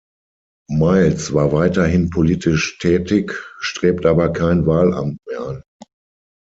[0.71, 5.63] Miles war weiterhin politisch tätig, strebte aber kein Wahlamt mehr an.